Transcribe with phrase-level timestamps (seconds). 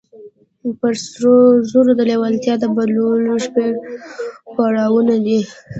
[0.79, 1.35] پر سرو
[1.71, 3.71] زرو د لېوالتیا د بدلولو شپږ
[4.53, 5.39] پړاوونه دي.